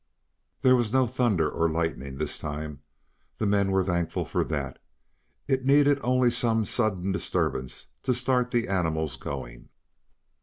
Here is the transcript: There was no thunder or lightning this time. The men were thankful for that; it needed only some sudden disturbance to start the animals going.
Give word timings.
There 0.63 0.75
was 0.75 0.91
no 0.91 1.05
thunder 1.05 1.47
or 1.47 1.69
lightning 1.69 2.17
this 2.17 2.39
time. 2.39 2.81
The 3.37 3.45
men 3.45 3.69
were 3.71 3.83
thankful 3.83 4.25
for 4.25 4.43
that; 4.45 4.79
it 5.47 5.63
needed 5.63 5.99
only 6.01 6.31
some 6.31 6.65
sudden 6.65 7.11
disturbance 7.11 7.89
to 8.01 8.15
start 8.15 8.49
the 8.49 8.67
animals 8.67 9.15
going. 9.15 9.69